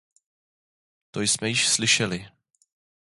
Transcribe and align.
To 1.11 1.21
jsme 1.21 1.49
již 1.49 1.67
slyšeli. 1.69 2.27